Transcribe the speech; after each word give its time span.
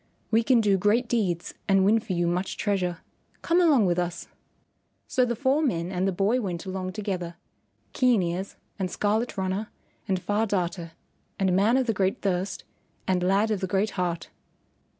"We 0.31 0.41
can 0.41 0.61
do 0.61 0.79
great 0.79 1.07
deeds 1.07 1.53
and 1.67 1.85
win 1.85 1.99
for 1.99 2.13
you 2.13 2.25
much 2.25 2.57
treasure. 2.57 3.01
Come 3.43 3.61
along 3.61 3.85
with 3.85 3.99
us." 3.99 4.27
So 5.07 5.25
the 5.25 5.35
four 5.35 5.61
men 5.61 5.91
and 5.91 6.07
the 6.07 6.11
boy 6.11 6.41
went 6.41 6.65
along 6.65 6.93
together, 6.93 7.35
Keen 7.93 8.23
Ears, 8.23 8.55
and 8.79 8.89
Scarlet 8.89 9.37
Runner, 9.37 9.69
and 10.07 10.19
Far 10.19 10.47
Darter, 10.47 10.93
and 11.37 11.55
Man 11.55 11.77
of 11.77 11.85
the 11.85 11.93
Great 11.93 12.23
Thirst, 12.23 12.63
and 13.07 13.21
Lad 13.21 13.51
of 13.51 13.59
the 13.59 13.67
Great 13.67 13.91
Heart. 13.91 14.31